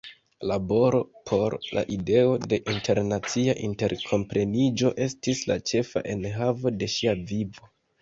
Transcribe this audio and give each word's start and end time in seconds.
Laboro 0.51 1.01
por 1.31 1.55
la 1.79 1.83
ideo 1.97 2.31
de 2.53 2.59
internacia 2.75 3.57
interkompreniĝo 3.69 4.95
estis 5.09 5.45
la 5.53 5.63
ĉefa 5.73 6.07
enhavo 6.19 6.77
de 6.83 6.95
ŝia 6.99 7.19
vivo. 7.33 7.75